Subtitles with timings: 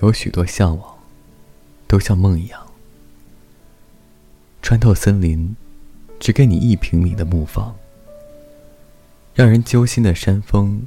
[0.00, 0.94] 有许多向往，
[1.86, 2.60] 都像梦一样。
[4.60, 5.54] 穿透森林，
[6.18, 7.74] 只给你一平米的木房。
[9.34, 10.86] 让人揪心的山峰，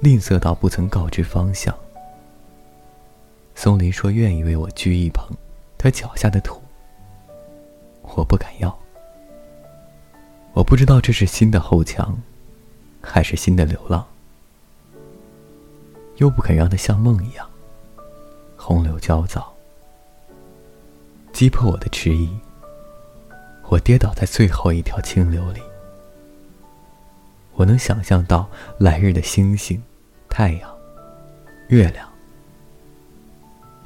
[0.00, 1.74] 吝啬到不曾告知方向。
[3.54, 5.26] 松林说愿意为我掬一捧
[5.76, 6.62] 他脚下的土，
[8.02, 8.78] 我不敢要。
[10.52, 12.20] 我不知道这是新的后墙，
[13.00, 14.06] 还是新的流浪。
[16.16, 17.48] 又不肯让它像梦一样，
[18.58, 19.54] 洪流焦躁，
[21.32, 22.28] 击破我的迟疑。
[23.68, 25.60] 我跌倒在最后一条清流里。
[27.54, 28.48] 我能想象到
[28.78, 29.82] 来日的星星、
[30.28, 30.70] 太阳、
[31.68, 32.08] 月亮，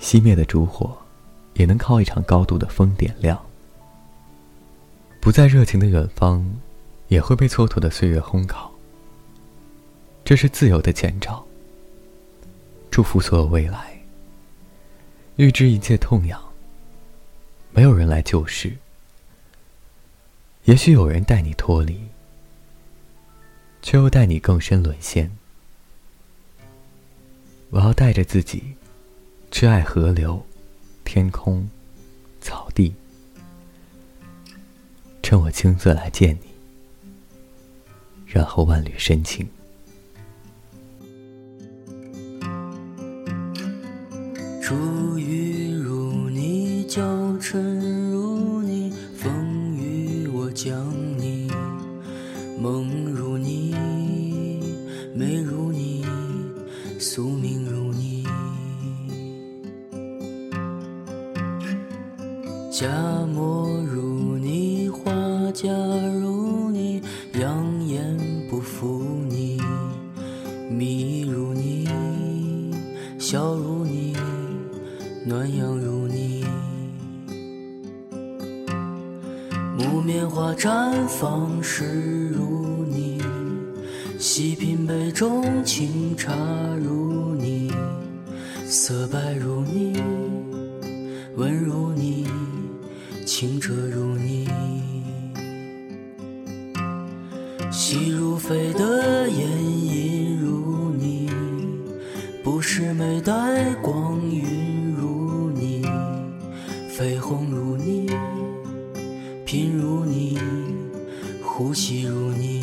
[0.00, 0.96] 熄灭的烛火，
[1.54, 3.38] 也能靠一场高度的风点亮。
[5.20, 6.48] 不再热情的远方，
[7.08, 8.70] 也会被蹉跎的岁月烘烤。
[10.24, 11.44] 这是自由的前兆。
[12.90, 13.99] 祝福所有未来。
[15.40, 16.38] 预知一切痛痒。
[17.72, 18.76] 没有人来救世。
[20.64, 21.98] 也许有人带你脱离。
[23.80, 25.30] 却又带你更深沦陷。
[27.70, 28.74] 我要带着自己，
[29.50, 30.44] 去爱河流、
[31.02, 31.66] 天空、
[32.42, 32.94] 草地。
[35.22, 36.50] 趁我青涩来见你，
[38.26, 39.48] 然后万缕深情。
[44.70, 47.02] 初雨如你，娇
[47.40, 47.58] 嗔
[48.08, 50.86] 如你，风雨我将
[51.18, 51.50] 你，
[52.62, 53.74] 梦如你，
[55.12, 56.06] 美如你，
[57.00, 58.22] 宿命如你，
[62.70, 62.86] 佳
[63.34, 65.10] 墨如你，画
[65.50, 65.68] 家
[66.22, 67.02] 如你，
[67.40, 68.16] 养眼
[68.48, 69.60] 不负你，
[70.70, 71.88] 迷如你，
[73.18, 74.14] 笑如你，
[75.22, 76.46] 暖阳如你，
[79.76, 83.20] 木棉花绽放时如你，
[84.18, 86.32] 细品杯中清茶
[86.82, 87.70] 如你，
[88.64, 90.02] 色白如你，
[91.36, 92.26] 温如你，
[93.26, 94.48] 清澈如你，
[97.70, 101.28] 细如飞的烟引如你，
[102.42, 104.69] 不是美带光晕，
[107.00, 108.10] 绯红如你，
[109.46, 110.38] 品如你，
[111.42, 112.60] 呼吸如你。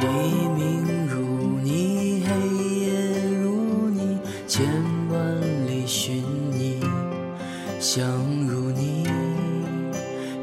[0.00, 1.23] 黎明如
[7.94, 8.04] 香
[8.48, 9.04] 如你，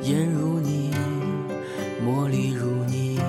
[0.03, 0.89] 烟如你，
[2.01, 3.19] 茉莉如你，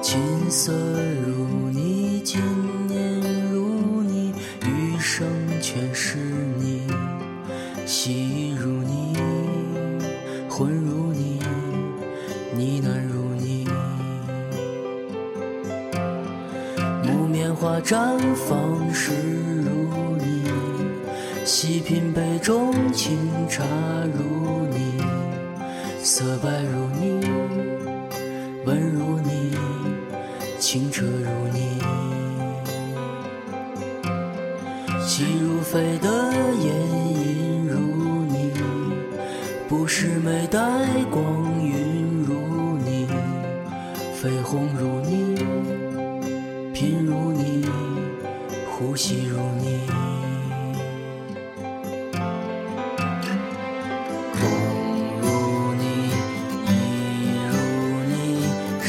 [0.00, 0.18] 琴
[0.50, 2.40] 瑟如你，经
[2.88, 3.20] 年
[3.52, 4.32] 如你，
[4.64, 5.28] 余生
[5.60, 6.16] 全是
[6.58, 6.86] 你，
[7.84, 9.14] 喜如你，
[10.48, 11.38] 魂如你。
[12.56, 13.68] 呢喃如你，
[17.02, 19.12] 木棉花绽放时，
[21.44, 23.64] 细品杯中清茶
[24.16, 24.96] 如你，
[25.98, 27.20] 色白如你，
[28.64, 29.56] 温如你，
[30.60, 31.78] 清澈如你，
[35.04, 36.08] 细如飞的
[36.62, 36.74] 烟
[37.12, 38.52] 影如你，
[39.68, 40.58] 不是美带
[41.10, 43.08] 光晕如你，
[44.20, 45.34] 绯红如你，
[46.72, 47.66] 品如你，
[48.70, 49.91] 呼吸如你。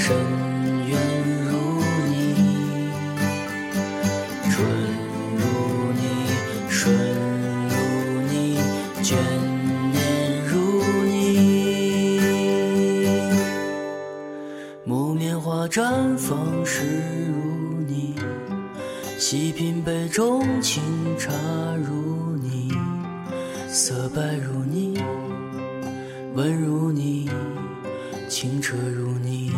[0.06, 0.14] 深
[0.90, 1.00] 渊
[1.50, 1.56] 如
[2.10, 2.12] 你，
[4.52, 4.68] 春
[5.38, 5.42] 如
[5.94, 6.04] 你，
[6.68, 6.94] 顺
[7.70, 7.74] 如
[8.30, 8.60] 你，
[9.02, 9.16] 眷
[9.94, 9.96] 念
[10.46, 12.20] 如你。
[14.84, 16.82] 木棉花绽放时
[17.30, 18.16] 如你，
[19.18, 20.84] 细品杯中清
[21.18, 21.32] 茶
[21.78, 22.74] 如你，
[23.70, 25.02] 色白如你，
[26.36, 27.30] 温如你，
[28.28, 29.54] 清澈如你，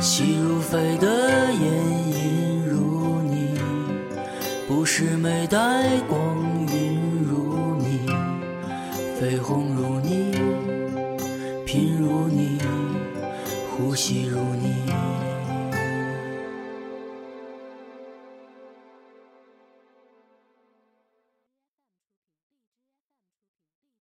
[0.00, 1.62] 细如飞的眼
[2.08, 3.54] 引如你，
[4.66, 6.42] 不是美带光
[6.72, 8.06] 晕如你，
[9.20, 10.32] 绯红如你，
[11.66, 12.58] 品如你，
[13.76, 15.29] 呼吸如你。